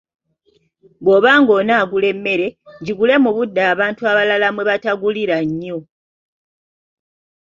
[1.03, 2.47] Bw’oba on'ogula emmere,
[2.85, 5.77] gigule mu budde abantu abalala mwe batagulira nnyo.